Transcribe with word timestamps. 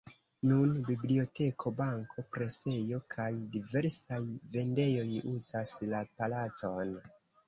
Nun 0.49 0.69
biblioteko, 0.85 1.71
banko, 1.81 2.23
presejo 2.37 2.99
kaj 3.15 3.27
diversaj 3.57 4.19
vendejoj 4.55 5.05
uzas 5.33 5.75
la 5.93 6.01
palacon. 6.23 6.95